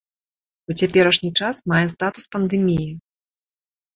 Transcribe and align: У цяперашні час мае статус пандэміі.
У 0.73 0.75
цяперашні 0.79 1.29
час 1.41 1.55
мае 1.73 1.83
статус 1.95 2.25
пандэміі. 2.37 2.87